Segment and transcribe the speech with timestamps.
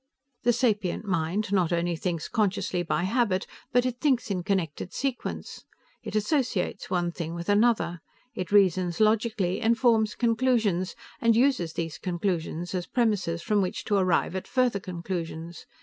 [0.41, 5.63] "The sapient mind not only thinks consciously by habit, but it thinks in connected sequence.
[6.01, 7.99] It associates one thing with another.
[8.33, 13.95] It reasons logically, and forms conclusions, and uses those conclusions as premises from which to
[13.95, 15.67] arrive at further conclusions.